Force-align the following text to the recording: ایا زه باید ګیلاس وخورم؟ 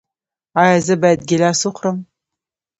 ایا 0.61 0.77
زه 0.85 0.93
باید 1.01 1.21
ګیلاس 1.29 1.59
وخورم؟ 1.63 1.97